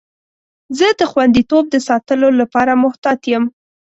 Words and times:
زه 0.77 0.87
د 0.99 1.01
خوندیتوب 1.11 1.63
د 1.71 1.75
ساتلو 1.87 2.29
لپاره 2.39 2.73
محتاط 2.83 3.21
یم. 3.31 3.43